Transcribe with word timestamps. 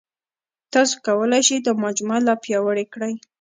تاسو 0.73 0.95
کولای 1.07 1.41
شئ 1.47 1.57
دا 1.65 1.71
مجموعه 1.83 2.21
لا 2.27 2.33
پیاوړې 2.43 2.85
کړئ. 2.93 3.13